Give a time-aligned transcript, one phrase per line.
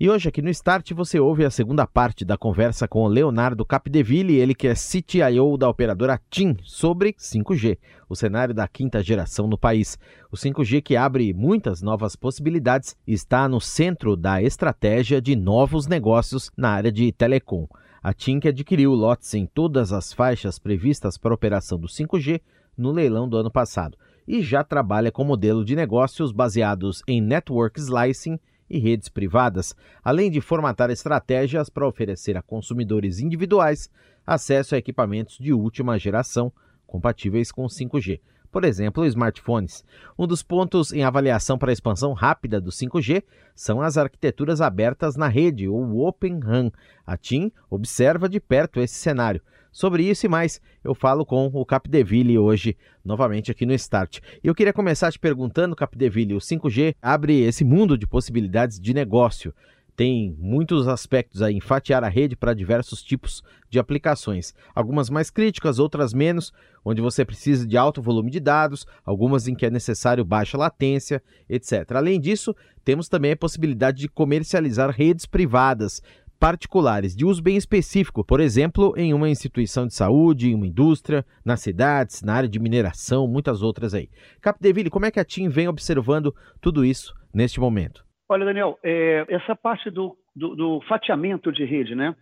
[0.00, 3.66] E hoje aqui no Start você ouve a segunda parte da conversa com o Leonardo
[3.66, 7.76] Capdeville, ele que é CTIO da operadora TIM, sobre 5G,
[8.08, 9.98] o cenário da quinta geração no país.
[10.30, 16.48] O 5G que abre muitas novas possibilidades está no centro da estratégia de novos negócios
[16.56, 17.66] na área de telecom.
[18.00, 22.40] A TIM que adquiriu lotes em todas as faixas previstas para a operação do 5G
[22.76, 27.80] no leilão do ano passado e já trabalha com modelo de negócios baseados em network
[27.80, 28.38] slicing
[28.68, 33.90] e redes privadas, além de formatar estratégias para oferecer a consumidores individuais
[34.26, 36.52] acesso a equipamentos de última geração
[36.86, 38.20] compatíveis com 5G.
[38.50, 39.84] Por exemplo, smartphones.
[40.18, 43.22] Um dos pontos em avaliação para a expansão rápida do 5G
[43.54, 46.70] são as arquiteturas abertas na rede, ou Open RAN.
[47.06, 49.42] A TIM observa de perto esse cenário.
[49.70, 54.18] Sobre isso e mais, eu falo com o Capdeville hoje, novamente aqui no Start.
[54.42, 58.94] E eu queria começar te perguntando, Capdeville, o 5G abre esse mundo de possibilidades de
[58.94, 59.54] negócio.
[59.98, 64.54] Tem muitos aspectos aí em fatiar a rede para diversos tipos de aplicações.
[64.72, 66.52] Algumas mais críticas, outras menos,
[66.84, 71.20] onde você precisa de alto volume de dados, algumas em que é necessário baixa latência,
[71.48, 71.96] etc.
[71.96, 76.00] Além disso, temos também a possibilidade de comercializar redes privadas,
[76.38, 81.24] particulares de uso bem específico, por exemplo, em uma instituição de saúde, em uma indústria,
[81.44, 84.08] nas cidades, na área de mineração, muitas outras aí.
[84.40, 88.04] Capdeville, como é que a TIM vem observando tudo isso neste momento?
[88.28, 92.14] Olha, Daniel, é, essa parte do, do, do, fatiamento de rede, né?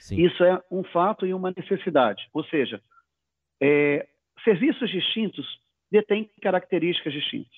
[0.00, 0.24] Sim.
[0.24, 2.22] Isso é um fato e uma necessidade.
[2.32, 2.80] Ou seja,
[3.62, 4.06] é,
[4.42, 5.46] serviços distintos
[5.90, 7.52] detêm características distintas.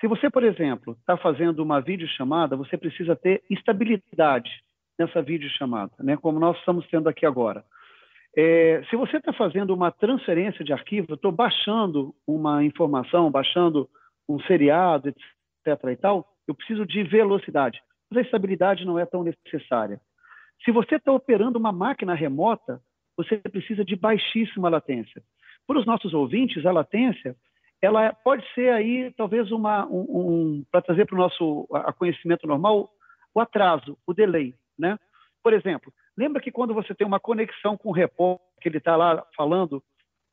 [0.00, 4.50] Se você, por exemplo, está fazendo uma videochamada, você precisa ter estabilidade
[4.98, 7.64] nessa videochamada, né, como nós estamos tendo aqui agora.
[8.36, 13.88] É, se você está fazendo uma transferência de arquivo, estou baixando uma informação, baixando
[14.28, 15.84] um seriado, etc.
[15.90, 17.80] e tal, eu preciso de velocidade.
[18.10, 20.00] Mas a estabilidade não é tão necessária.
[20.64, 22.80] Se você está operando uma máquina remota,
[23.16, 25.22] você precisa de baixíssima latência.
[25.66, 27.34] Para os nossos ouvintes, a latência
[27.80, 32.46] ela pode ser aí talvez uma um, um para trazer para o nosso a conhecimento
[32.46, 32.90] normal
[33.34, 34.54] o atraso, o delay.
[34.78, 34.98] Né?
[35.42, 38.96] Por exemplo, lembra que quando você tem uma conexão com o repórter, que ele está
[38.96, 39.82] lá falando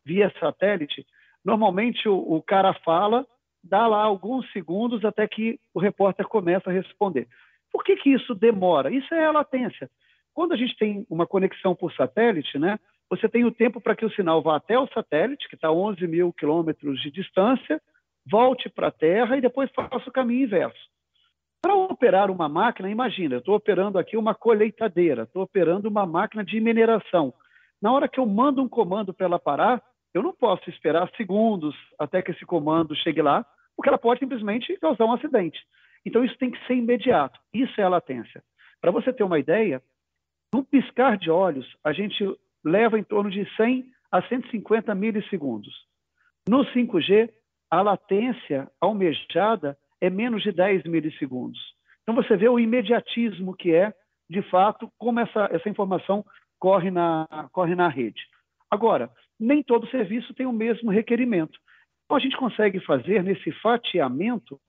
[0.06, 1.06] via satélite,
[1.44, 3.26] normalmente o, o cara fala,
[3.64, 7.28] dá lá alguns segundos até que o repórter começa a responder.
[7.72, 8.94] Por que, que isso demora?
[8.94, 9.90] Isso é a latência.
[10.34, 12.80] Quando a gente tem uma conexão por satélite, né,
[13.10, 15.74] você tem o tempo para que o sinal vá até o satélite, que está a
[15.74, 17.82] 11 mil quilômetros de distância,
[18.26, 20.90] volte para a Terra e depois faça o caminho inverso.
[21.64, 26.44] Para operar uma máquina, imagina, eu estou operando aqui uma colheitadeira, estou operando uma máquina
[26.44, 27.34] de mineração.
[27.82, 29.82] Na hora que eu mando um comando para ela parar,
[30.14, 33.46] eu não posso esperar segundos até que esse comando chegue lá,
[33.78, 35.58] porque ela pode simplesmente causar um acidente.
[36.06, 37.40] Então, isso tem que ser imediato.
[37.54, 38.44] Isso é a latência.
[38.82, 39.82] Para você ter uma ideia,
[40.54, 42.26] no piscar de olhos, a gente
[42.62, 45.74] leva em torno de 100 a 150 milissegundos.
[46.46, 47.30] No 5G,
[47.72, 51.60] a latência almejada é menos de 10 milissegundos.
[52.02, 53.94] Então você vê o imediatismo que é,
[54.30, 56.26] de fato, como essa, essa informação
[56.60, 58.22] corre na, corre na rede.
[58.70, 59.10] Agora,
[59.40, 61.58] nem todo serviço tem o mesmo requerimento.
[62.04, 64.60] Então a gente consegue fazer nesse fatiamento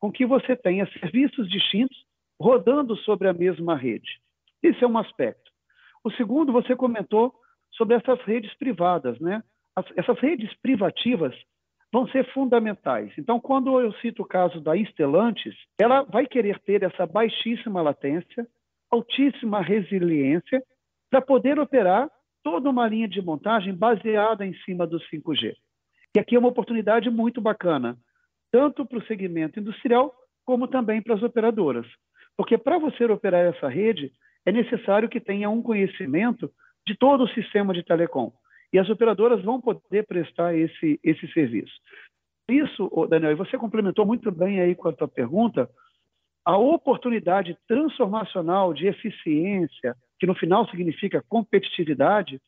[0.00, 1.96] com que você tenha serviços distintos
[2.40, 4.20] rodando sobre a mesma rede.
[4.60, 5.52] Esse é um aspecto.
[6.02, 7.32] O segundo, você comentou
[7.70, 9.40] sobre essas redes privadas, né?
[9.76, 11.32] As, essas redes privativas
[11.92, 13.12] vão ser fundamentais.
[13.18, 18.46] Então, quando eu cito o caso da Stellantis, ela vai querer ter essa baixíssima latência,
[18.90, 20.62] altíssima resiliência,
[21.10, 22.08] para poder operar
[22.42, 25.54] toda uma linha de montagem baseada em cima do 5G.
[26.16, 27.96] E aqui é uma oportunidade muito bacana,
[28.50, 30.14] tanto para o segmento industrial,
[30.44, 31.86] como também para as operadoras.
[32.36, 34.12] Porque para você operar essa rede,
[34.46, 36.50] é necessário que tenha um conhecimento
[36.86, 38.32] de todo o sistema de telecom
[38.72, 41.72] e as operadoras vão poder prestar esse, esse serviço.
[42.50, 45.68] Isso, Daniel, e você complementou muito bem aí com a tua pergunta,
[46.44, 52.40] a oportunidade transformacional de eficiência, que no final significa competitividade,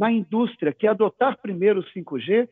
[0.00, 2.48] na indústria que adotar primeiro o 5G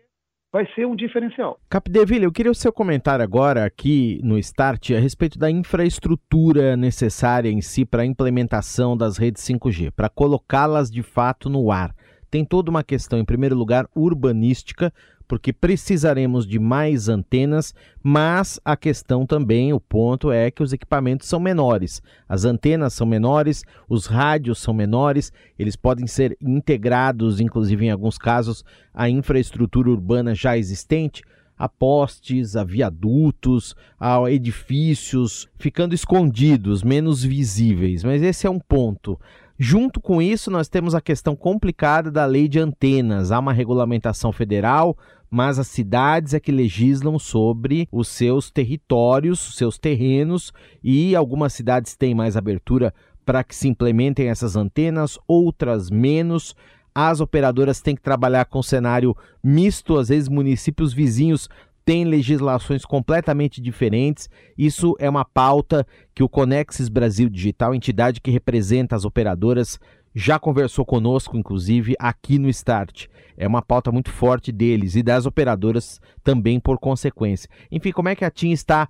[0.53, 1.59] vai ser um diferencial.
[1.71, 7.49] Capdeville, eu queria o seu comentário agora aqui no Start a respeito da infraestrutura necessária
[7.49, 11.95] em si para a implementação das redes 5G, para colocá-las de fato no ar.
[12.31, 14.93] Tem toda uma questão, em primeiro lugar, urbanística,
[15.27, 17.73] porque precisaremos de mais antenas,
[18.03, 22.03] mas a questão também, o ponto é que os equipamentos são menores.
[22.29, 28.19] As antenas são menores, os rádios são menores, eles podem ser integrados, inclusive em alguns
[28.19, 31.23] casos, à infraestrutura urbana já existente
[31.61, 38.03] a postes, a viadutos, a edifícios, ficando escondidos, menos visíveis.
[38.03, 39.21] Mas esse é um ponto.
[39.63, 43.31] Junto com isso, nós temos a questão complicada da lei de antenas.
[43.31, 44.97] Há uma regulamentação federal,
[45.31, 50.51] mas as cidades é que legislam sobre os seus territórios, seus terrenos,
[50.83, 56.57] e algumas cidades têm mais abertura para que se implementem essas antenas, outras menos.
[56.95, 59.15] As operadoras têm que trabalhar com cenário
[59.45, 61.51] misto, às vezes municípios vizinhos
[61.91, 64.31] têm legislações completamente diferentes.
[64.57, 65.85] Isso é uma pauta
[66.15, 69.77] que o Conexis Brasil Digital, entidade que representa as operadoras,
[70.15, 73.09] já conversou conosco, inclusive, aqui no Start.
[73.37, 77.51] É uma pauta muito forte deles e das operadoras também, por consequência.
[77.73, 78.89] Enfim, como é que a TIM está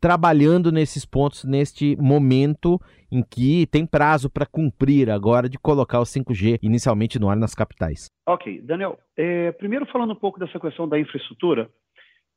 [0.00, 6.04] trabalhando nesses pontos neste momento em que tem prazo para cumprir agora de colocar o
[6.04, 8.06] 5G inicialmente no ar nas capitais?
[8.26, 8.98] Ok, Daniel.
[9.16, 11.70] É, primeiro falando um pouco dessa questão da infraestrutura,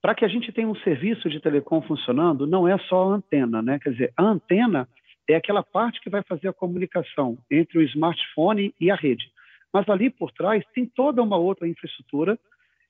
[0.05, 3.59] para que a gente tenha um serviço de telecom funcionando, não é só a antena,
[3.59, 3.79] né?
[3.79, 4.87] Quer dizer, a antena
[5.27, 9.25] é aquela parte que vai fazer a comunicação entre o smartphone e a rede.
[9.73, 12.37] Mas ali por trás tem toda uma outra infraestrutura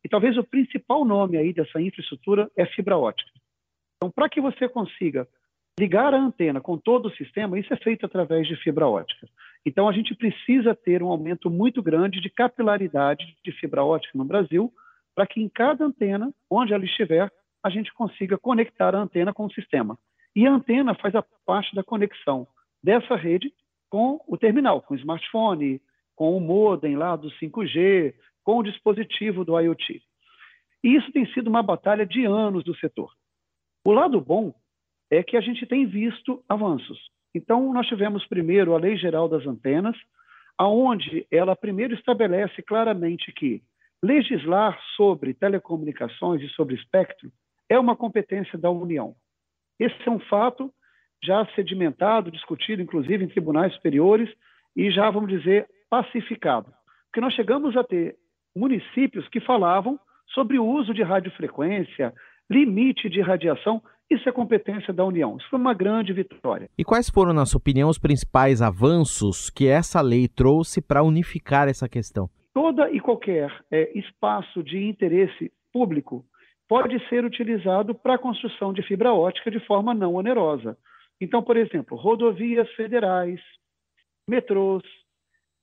[0.03, 3.31] e talvez o principal nome aí dessa infraestrutura é fibra ótica.
[3.95, 5.25] Então, para que você consiga
[5.79, 9.25] ligar a antena com todo o sistema, isso é feito através de fibra ótica.
[9.65, 14.25] Então, a gente precisa ter um aumento muito grande de capilaridade de fibra ótica no
[14.25, 14.69] Brasil,
[15.15, 17.31] para que em cada antena, onde ela estiver,
[17.63, 19.97] a gente consiga conectar a antena com o sistema.
[20.35, 22.45] E a antena faz a parte da conexão
[22.83, 23.51] dessa rede
[23.89, 25.81] com o terminal, com o smartphone,
[26.15, 28.13] com o modem lá do 5G,
[28.43, 30.01] com o dispositivo do IoT.
[30.83, 33.11] E isso tem sido uma batalha de anos do setor.
[33.83, 34.53] O lado bom
[35.09, 36.99] é que a gente tem visto avanços.
[37.33, 39.97] Então, nós tivemos primeiro a Lei Geral das Antenas,
[40.57, 43.61] aonde ela primeiro estabelece claramente que
[44.03, 47.31] legislar sobre telecomunicações e sobre espectro
[47.69, 49.15] é uma competência da União.
[49.79, 50.71] Esse é um fato
[51.23, 54.29] já sedimentado, discutido, inclusive, em tribunais superiores
[54.75, 56.71] e já, vamos dizer, pacificado.
[57.07, 58.15] Porque nós chegamos a ter
[58.55, 59.99] municípios que falavam
[60.33, 62.13] sobre o uso de radiofrequência,
[62.49, 63.81] limite de radiação.
[64.09, 65.37] Isso é competência da União.
[65.37, 66.69] Isso foi uma grande vitória.
[66.77, 71.67] E quais foram, na sua opinião, os principais avanços que essa lei trouxe para unificar
[71.67, 72.29] essa questão?
[72.55, 76.25] Toda e qualquer é, espaço de interesse público
[76.69, 80.77] pode ser utilizado para a construção de fibra ótica de forma não onerosa.
[81.19, 83.41] Então, por exemplo, rodovias federais,
[84.25, 84.83] metrôs,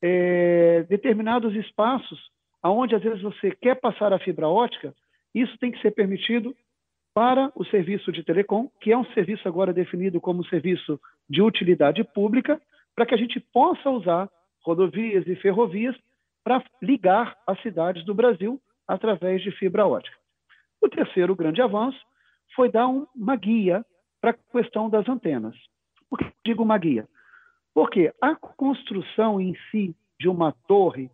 [0.02, 2.30] é, determinados espaços
[2.62, 4.94] aonde às vezes você quer passar a fibra ótica,
[5.34, 6.54] isso tem que ser permitido
[7.14, 12.04] para o serviço de telecom, que é um serviço agora definido como serviço de utilidade
[12.04, 12.60] pública,
[12.94, 14.28] para que a gente possa usar
[14.62, 15.96] rodovias e ferrovias
[16.44, 20.16] para ligar as cidades do Brasil através de fibra ótica.
[20.80, 22.00] O terceiro grande avanço
[22.54, 23.84] foi dar uma guia
[24.20, 25.54] para a questão das antenas.
[26.10, 27.08] Por que digo uma guia?
[27.74, 31.10] Porque a construção em si de uma torre,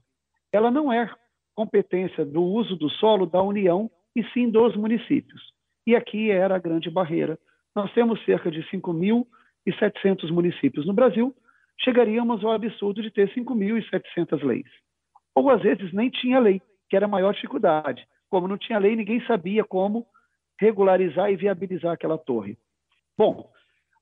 [0.53, 1.11] ela não é
[1.55, 5.53] competência do uso do solo da União e sim dos municípios.
[5.87, 7.39] E aqui era a grande barreira.
[7.75, 11.35] Nós temos cerca de 5.700 municípios no Brasil,
[11.81, 14.67] chegaríamos ao absurdo de ter 5.700 leis.
[15.35, 18.07] Ou às vezes nem tinha lei, que era a maior dificuldade.
[18.31, 20.07] Como não tinha lei, ninguém sabia como
[20.61, 22.59] regularizar e viabilizar aquela torre.
[23.17, 23.51] Bom,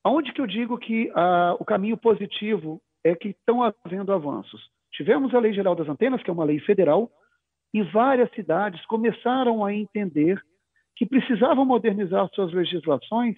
[0.03, 4.69] aonde que eu digo que ah, o caminho positivo é que estão havendo avanços?
[4.91, 7.11] Tivemos a Lei Geral das Antenas, que é uma lei federal,
[7.73, 10.41] e várias cidades começaram a entender
[10.95, 13.37] que precisavam modernizar suas legislações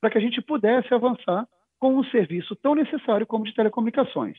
[0.00, 1.46] para que a gente pudesse avançar
[1.78, 4.38] com um serviço tão necessário como de telecomunicações.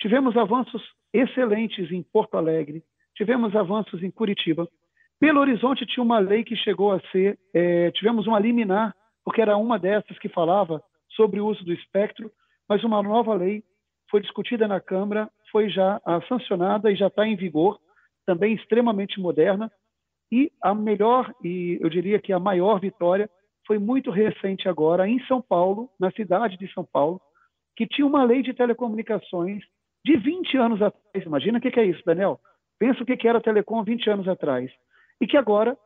[0.00, 2.82] Tivemos avanços excelentes em Porto Alegre,
[3.14, 4.68] tivemos avanços em Curitiba,
[5.20, 9.54] Belo Horizonte tinha uma lei que chegou a ser, é, tivemos uma liminar, porque era
[9.54, 12.32] uma dessas que falava sobre o uso do espectro,
[12.66, 13.62] mas uma nova lei
[14.10, 17.78] foi discutida na Câmara, foi já sancionada e já está em vigor,
[18.24, 19.70] também extremamente moderna,
[20.32, 23.28] e a melhor, e eu diria que a maior vitória,
[23.66, 27.20] foi muito recente agora em São Paulo, na cidade de São Paulo,
[27.76, 29.62] que tinha uma lei de telecomunicações
[30.04, 31.26] de 20 anos atrás.
[31.26, 32.40] Imagina o que é isso, Daniel.
[32.78, 34.70] Pensa o que era a telecom 20 anos atrás.
[35.20, 35.76] E que agora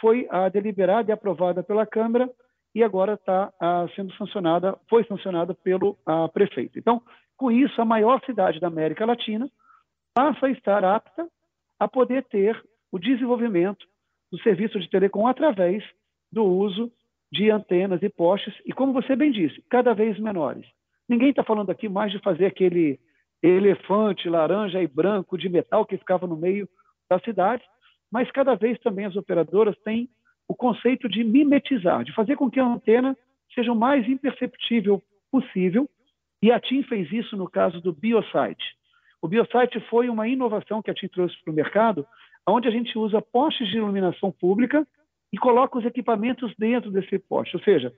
[0.00, 2.28] foi deliberada e aprovada pela Câmara
[2.74, 3.52] e agora está
[3.94, 5.96] sendo sancionada, foi sancionada pelo
[6.32, 6.78] prefeito.
[6.78, 7.02] Então,
[7.36, 9.48] com isso, a maior cidade da América Latina
[10.14, 11.28] passa a estar apta
[11.78, 13.86] a poder ter o desenvolvimento
[14.30, 15.84] do serviço de telecom através
[16.30, 16.90] do uso
[17.30, 20.66] de antenas e postes, e como você bem disse, cada vez menores.
[21.08, 22.98] Ninguém está falando aqui mais de fazer aquele
[23.42, 26.68] elefante laranja e branco de metal que ficava no meio
[27.10, 27.64] da cidade,
[28.10, 30.08] mas cada vez também as operadoras têm
[30.48, 33.16] o conceito de mimetizar, de fazer com que a antena
[33.54, 35.88] seja o mais imperceptível possível,
[36.42, 38.76] e a TIM fez isso no caso do Biosite.
[39.20, 42.06] O Biosite foi uma inovação que a TIM trouxe para o mercado,
[42.46, 44.86] onde a gente usa postes de iluminação pública
[45.32, 47.56] e coloca os equipamentos dentro desse poste.
[47.56, 47.92] Ou seja,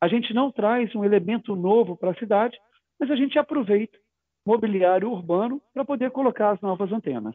[0.00, 2.56] a gente não traz um elemento novo para a cidade,
[3.00, 3.98] mas a gente aproveita
[4.46, 7.34] mobiliário urbano para poder colocar as novas antenas.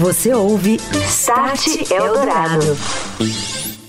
[0.00, 0.76] Você ouve
[1.06, 2.66] Start Eldorado.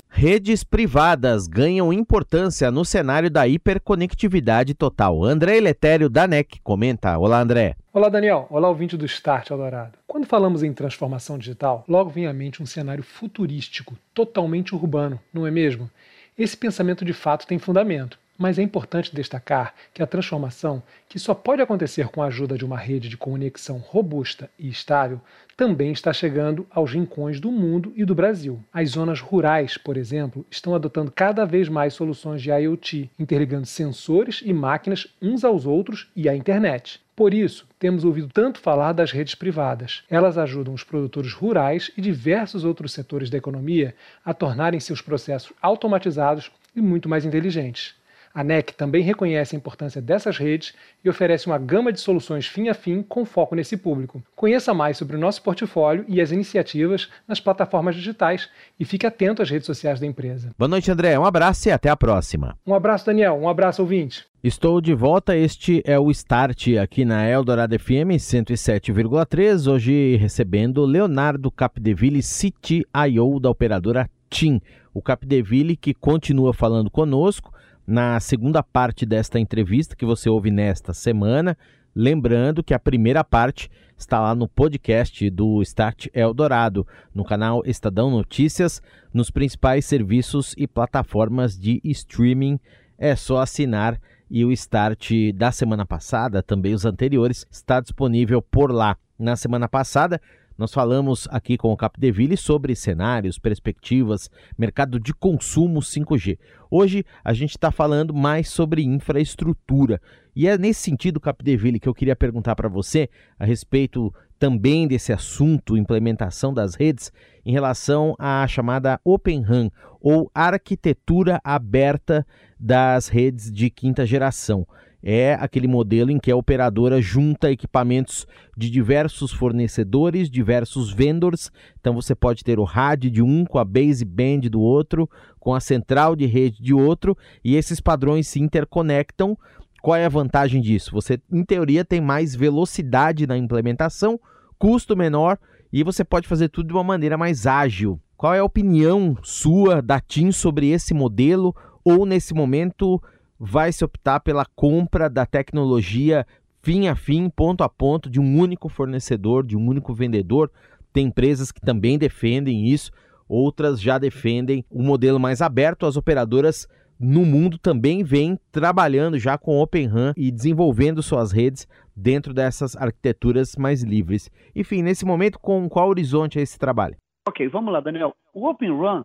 [0.08, 5.22] Redes privadas ganham importância no cenário da hiperconectividade total.
[5.22, 7.18] André Letério da NEC comenta.
[7.18, 7.76] Olá, André.
[7.92, 8.46] Olá, Daniel.
[8.48, 9.98] Olá, ouvinte do Start Eldorado.
[10.06, 15.46] Quando falamos em transformação digital, logo vem à mente um cenário futurístico, totalmente urbano, não
[15.46, 15.90] é mesmo?
[16.38, 18.18] Esse pensamento de fato tem fundamento.
[18.36, 22.64] Mas é importante destacar que a transformação, que só pode acontecer com a ajuda de
[22.64, 25.20] uma rede de conexão robusta e estável,
[25.56, 28.58] também está chegando aos rincões do mundo e do Brasil.
[28.72, 34.42] As zonas rurais, por exemplo, estão adotando cada vez mais soluções de IoT, interligando sensores
[34.44, 37.00] e máquinas uns aos outros e à internet.
[37.14, 40.02] Por isso, temos ouvido tanto falar das redes privadas.
[40.10, 45.52] Elas ajudam os produtores rurais e diversos outros setores da economia a tornarem seus processos
[45.62, 47.94] automatizados e muito mais inteligentes.
[48.34, 50.74] A NEC também reconhece a importância dessas redes
[51.04, 54.20] e oferece uma gama de soluções fim a fim com foco nesse público.
[54.34, 59.40] Conheça mais sobre o nosso portfólio e as iniciativas nas plataformas digitais e fique atento
[59.40, 60.50] às redes sociais da empresa.
[60.58, 61.16] Boa noite, André.
[61.16, 62.58] Um abraço e até a próxima.
[62.66, 63.36] Um abraço, Daniel.
[63.36, 64.26] Um abraço, ouvinte.
[64.42, 65.36] Estou de volta.
[65.36, 69.70] Este é o Start aqui na Eldorado FM 107,3.
[69.70, 74.60] Hoje recebendo Leonardo Capdeville, CTIO da operadora TIM.
[74.92, 77.53] O Capdeville que continua falando conosco
[77.86, 81.56] na segunda parte desta entrevista que você ouve nesta semana.
[81.94, 88.10] Lembrando que a primeira parte está lá no podcast do Start Eldorado, no canal Estadão
[88.10, 92.58] Notícias, nos principais serviços e plataformas de streaming.
[92.98, 94.00] É só assinar
[94.30, 98.96] e o Start da semana passada, também os anteriores, está disponível por lá.
[99.16, 100.20] Na semana passada,
[100.56, 106.38] nós falamos aqui com o Capdeville sobre cenários, perspectivas, mercado de consumo 5G.
[106.70, 110.00] Hoje a gente está falando mais sobre infraestrutura.
[110.34, 115.12] E é nesse sentido, Capdeville, que eu queria perguntar para você a respeito também desse
[115.12, 117.12] assunto, implementação das redes,
[117.44, 119.70] em relação à chamada Open RAN,
[120.00, 122.24] ou arquitetura aberta
[122.60, 124.66] das redes de quinta geração
[125.06, 131.52] é aquele modelo em que a operadora junta equipamentos de diversos fornecedores, diversos vendors.
[131.78, 135.08] Então você pode ter o rádio de um com a baseband do outro,
[135.38, 139.36] com a central de rede de outro, e esses padrões se interconectam.
[139.82, 140.92] Qual é a vantagem disso?
[140.92, 144.18] Você, em teoria, tem mais velocidade na implementação,
[144.58, 145.38] custo menor
[145.70, 148.00] e você pode fazer tudo de uma maneira mais ágil.
[148.16, 151.54] Qual é a opinião sua da TIM sobre esse modelo?
[151.84, 153.02] Ou nesse momento
[153.46, 156.26] vai se optar pela compra da tecnologia
[156.62, 160.50] fim a fim, ponto a ponto, de um único fornecedor, de um único vendedor.
[160.94, 162.90] Tem empresas que também defendem isso,
[163.28, 165.84] outras já defendem o um modelo mais aberto.
[165.84, 166.66] As operadoras
[166.98, 172.74] no mundo também vêm trabalhando já com Open RAN e desenvolvendo suas redes dentro dessas
[172.74, 174.30] arquiteturas mais livres.
[174.56, 176.96] Enfim, nesse momento, com qual horizonte é esse trabalho?
[177.28, 178.14] Ok, vamos lá, Daniel.
[178.32, 179.04] O Open RAN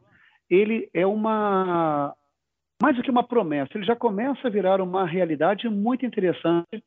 [0.49, 2.15] ele é uma
[2.81, 6.77] mais do que uma promessa, ele já começa a virar uma realidade muito interessante,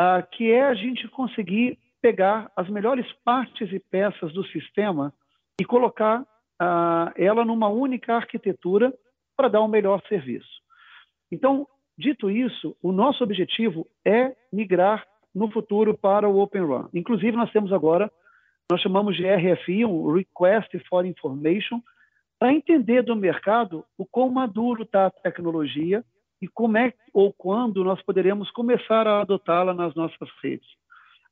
[0.00, 5.12] uh, que é a gente conseguir pegar as melhores partes e peças do sistema
[5.60, 8.94] e colocar uh, ela numa única arquitetura
[9.36, 10.62] para dar um melhor serviço.
[11.30, 11.66] Então,
[11.98, 15.04] dito isso, o nosso objetivo é migrar
[15.34, 16.88] no futuro para o Open Run.
[16.94, 18.10] Inclusive, nós temos agora,
[18.70, 21.80] nós chamamos de RFI, um Request for Information,
[22.38, 26.04] para entender do mercado o quão maduro está a tecnologia
[26.40, 30.68] e como é ou quando nós poderemos começar a adotá-la nas nossas redes.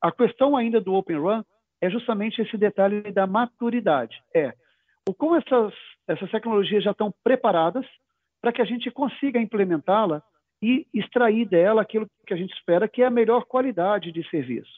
[0.01, 1.43] A questão ainda do Open Run
[1.81, 4.23] é justamente esse detalhe da maturidade.
[4.35, 4.55] É
[5.07, 5.75] o como essas,
[6.09, 7.87] essas tecnologias já estão preparadas
[8.41, 10.23] para que a gente consiga implementá-la
[10.63, 14.73] e extrair dela aquilo que a gente espera, que é a melhor qualidade de serviço.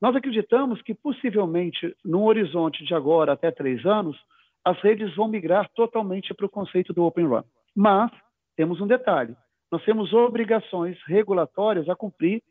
[0.00, 4.18] Nós acreditamos que, possivelmente, no horizonte de agora até três anos,
[4.64, 7.42] as redes vão migrar totalmente para o conceito do Open Run.
[7.76, 8.10] Mas
[8.56, 9.36] temos um detalhe:
[9.70, 12.42] nós temos obrigações regulatórias a cumprir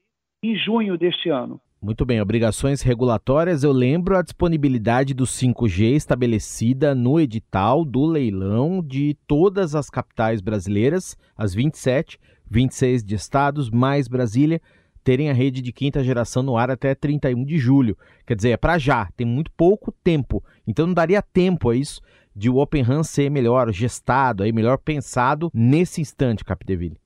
[0.43, 1.60] em junho deste ano.
[1.82, 3.62] Muito bem, obrigações regulatórias.
[3.62, 10.39] Eu lembro a disponibilidade do 5G estabelecida no edital do leilão de todas as capitais
[10.39, 12.17] brasileiras, as 27,
[12.50, 14.62] 26 de estados, mais Brasília,
[15.04, 17.98] terem a rede de quinta geração no ar até 31 de julho.
[18.26, 20.44] Quer dizer, é para já, tem muito pouco tempo.
[20.68, 22.02] Então não daria tempo a isso
[22.36, 26.98] de o Open RAN ser melhor gestado, aí melhor pensado nesse instante, Capdeville?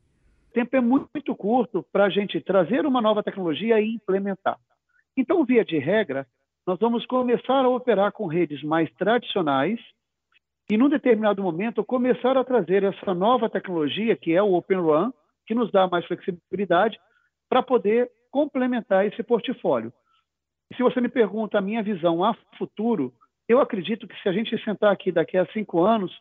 [0.51, 4.58] O tempo é muito, muito curto para a gente trazer uma nova tecnologia e implementar.
[5.16, 6.25] Então, via de regra,
[6.66, 9.80] nós vamos começar a operar com redes mais tradicionais
[10.70, 15.13] e, num determinado momento, começar a trazer essa nova tecnologia, que é o Open RAN,
[15.46, 17.00] que nos dá mais flexibilidade,
[17.50, 19.92] para poder complementar esse portfólio.
[20.75, 23.13] Se você me pergunta a minha visão a futuro,
[23.48, 26.12] eu acredito que se a gente sentar aqui daqui a cinco anos,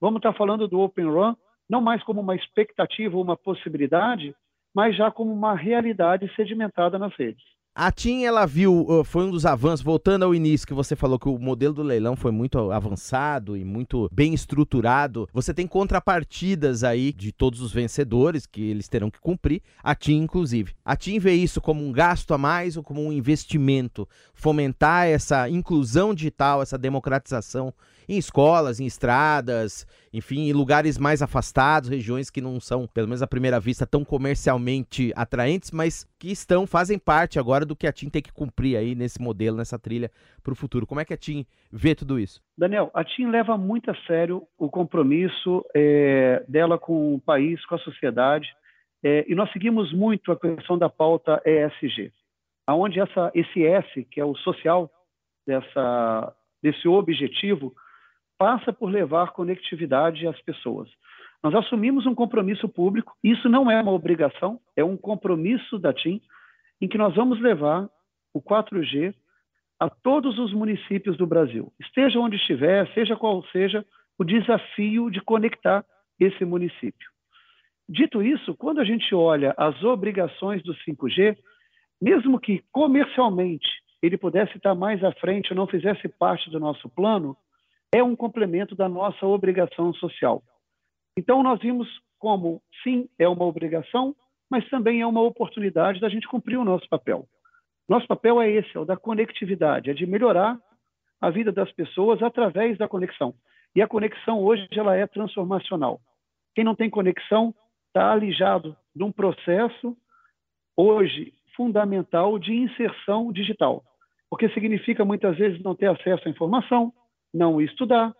[0.00, 1.34] vamos estar falando do Open Run,
[1.70, 4.34] não mais como uma expectativa ou uma possibilidade,
[4.74, 7.44] mas já como uma realidade sedimentada nas redes.
[7.74, 11.26] A TIM, ela viu, foi um dos avanços, voltando ao início, que você falou que
[11.26, 15.26] o modelo do leilão foi muito avançado e muito bem estruturado.
[15.32, 20.18] Você tem contrapartidas aí de todos os vencedores que eles terão que cumprir, a TIM
[20.18, 20.74] inclusive.
[20.84, 24.06] A TIM vê isso como um gasto a mais ou como um investimento?
[24.34, 27.72] Fomentar essa inclusão digital, essa democratização
[28.08, 33.22] em escolas, em estradas, enfim, em lugares mais afastados, regiões que não são, pelo menos
[33.22, 37.92] à primeira vista, tão comercialmente atraentes, mas que estão, fazem parte agora do que a
[37.92, 40.10] TIM tem que cumprir aí nesse modelo, nessa trilha
[40.42, 40.86] para o futuro.
[40.86, 42.42] Como é que a TIM vê tudo isso?
[42.56, 47.74] Daniel, a TIM leva muito a sério o compromisso é, dela com o país, com
[47.74, 48.48] a sociedade,
[49.04, 52.12] é, e nós seguimos muito a questão da pauta ESG,
[52.66, 54.90] aonde essa, esse S, que é o social
[55.46, 57.74] dessa, desse objetivo,
[58.42, 60.90] passa por levar conectividade às pessoas.
[61.44, 66.20] Nós assumimos um compromisso público, isso não é uma obrigação, é um compromisso da TIM,
[66.80, 67.88] em que nós vamos levar
[68.34, 69.14] o 4G
[69.78, 73.86] a todos os municípios do Brasil, esteja onde estiver, seja qual seja
[74.18, 75.84] o desafio de conectar
[76.18, 77.10] esse município.
[77.88, 81.36] Dito isso, quando a gente olha as obrigações do 5G,
[82.00, 83.68] mesmo que comercialmente
[84.02, 87.36] ele pudesse estar mais à frente ou não fizesse parte do nosso plano,
[87.94, 90.42] é um complemento da nossa obrigação social.
[91.16, 94.16] Então, nós vimos como, sim, é uma obrigação,
[94.50, 97.26] mas também é uma oportunidade da gente cumprir o nosso papel.
[97.88, 100.58] Nosso papel é esse, é o da conectividade, é de melhorar
[101.20, 103.34] a vida das pessoas através da conexão.
[103.74, 106.00] E a conexão hoje ela é transformacional.
[106.54, 107.54] Quem não tem conexão
[107.88, 109.96] está alijado de um processo
[110.76, 113.84] hoje fundamental de inserção digital,
[114.30, 116.92] porque significa muitas vezes não ter acesso à informação,
[117.32, 118.14] não estudar,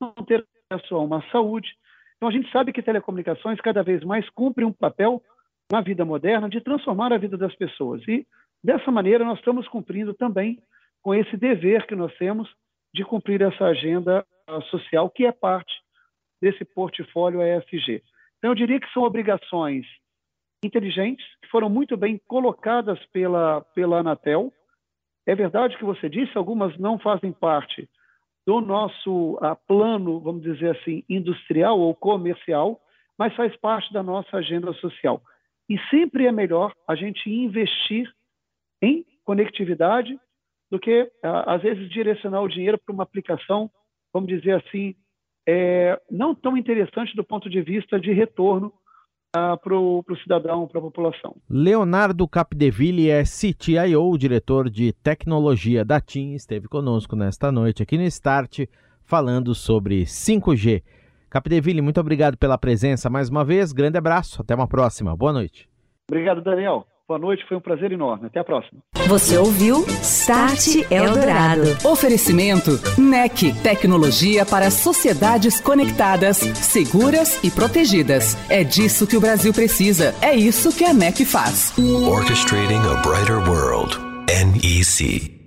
[0.00, 1.68] não ter acesso a uma saúde.
[2.16, 5.22] Então, a gente sabe que telecomunicações cada vez mais cumprem um papel
[5.70, 8.06] na vida moderna de transformar a vida das pessoas.
[8.08, 8.26] E,
[8.62, 10.60] dessa maneira, nós estamos cumprindo também
[11.02, 12.48] com esse dever que nós temos
[12.92, 14.26] de cumprir essa agenda
[14.70, 15.72] social, que é parte
[16.42, 18.02] desse portfólio ESG.
[18.38, 19.86] Então, eu diria que são obrigações
[20.62, 24.52] inteligentes, que foram muito bem colocadas pela, pela Anatel.
[25.26, 27.88] É verdade que você disse, algumas não fazem parte
[28.50, 32.80] do nosso uh, plano, vamos dizer assim, industrial ou comercial,
[33.16, 35.22] mas faz parte da nossa agenda social.
[35.68, 38.12] E sempre é melhor a gente investir
[38.82, 40.18] em conectividade
[40.68, 43.70] do que, uh, às vezes, direcionar o dinheiro para uma aplicação,
[44.12, 44.96] vamos dizer assim,
[45.48, 48.72] é, não tão interessante do ponto de vista de retorno
[49.36, 51.36] uh, para o cidadão, para a população.
[51.48, 58.04] Leonardo Capdeville é CTIO, diretor de tecnologia da TIM, esteve conosco nesta noite aqui no
[58.04, 58.60] Start,
[59.04, 60.82] falando sobre 5G.
[61.28, 65.68] Capdeville, muito obrigado pela presença mais uma vez, grande abraço, até uma próxima, boa noite.
[66.10, 66.86] Obrigado, Daniel.
[67.10, 68.28] Boa noite, foi um prazer enorme.
[68.28, 68.80] Até a próxima.
[69.08, 71.62] Você ouviu Start Eldorado.
[71.84, 78.36] Oferecimento NEC, tecnologia para sociedades conectadas, seguras e protegidas.
[78.48, 80.14] É disso que o Brasil precisa.
[80.22, 81.76] É isso que a NEC faz.
[81.76, 83.98] Orchestrating a brighter world.
[84.28, 85.39] NEC.